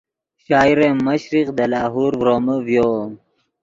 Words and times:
شاعر 0.45 0.79
مشرق 1.05 1.47
دے 1.57 1.65
لاہور 1.71 2.11
ڤرومے 2.19 2.55
ڤیو 2.65 2.89